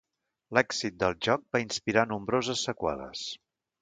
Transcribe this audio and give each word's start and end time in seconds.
L'èxit 0.57 0.95
del 1.03 1.17
joc 1.27 1.43
va 1.57 1.63
inspirar 1.65 2.07
nombroses 2.13 2.65
seqüeles. 2.71 3.29